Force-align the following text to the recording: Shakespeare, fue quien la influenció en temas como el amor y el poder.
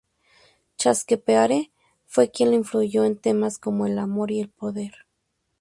Shakespeare, 0.79 1.69
fue 2.07 2.31
quien 2.31 2.49
la 2.49 2.55
influenció 2.55 3.03
en 3.03 3.17
temas 3.19 3.59
como 3.59 3.85
el 3.85 3.99
amor 3.99 4.31
y 4.31 4.41
el 4.41 4.49
poder. 4.49 5.05